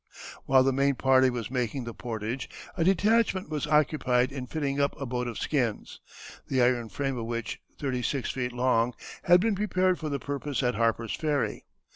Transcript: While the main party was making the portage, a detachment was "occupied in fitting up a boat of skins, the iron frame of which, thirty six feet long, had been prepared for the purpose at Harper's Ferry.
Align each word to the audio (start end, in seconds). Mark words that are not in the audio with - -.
While 0.47 0.63
the 0.63 0.73
main 0.73 0.95
party 0.95 1.29
was 1.29 1.51
making 1.51 1.83
the 1.83 1.93
portage, 1.93 2.49
a 2.75 2.83
detachment 2.83 3.49
was 3.51 3.67
"occupied 3.67 4.31
in 4.31 4.47
fitting 4.47 4.81
up 4.81 4.99
a 4.99 5.05
boat 5.05 5.27
of 5.27 5.37
skins, 5.37 5.99
the 6.47 6.59
iron 6.59 6.89
frame 6.89 7.19
of 7.19 7.27
which, 7.27 7.59
thirty 7.77 8.01
six 8.01 8.31
feet 8.31 8.51
long, 8.51 8.95
had 9.25 9.39
been 9.39 9.53
prepared 9.53 9.99
for 9.99 10.09
the 10.09 10.17
purpose 10.17 10.63
at 10.63 10.73
Harper's 10.73 11.13
Ferry. 11.13 11.65